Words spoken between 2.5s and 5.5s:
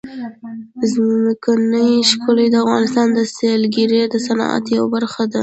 افغانستان د سیلګرۍ د صنعت یوه برخه ده.